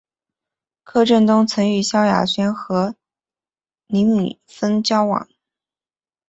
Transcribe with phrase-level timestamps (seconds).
[0.83, 2.95] 柯震东曾与萧亚轩和
[3.85, 5.29] 李毓芬交往。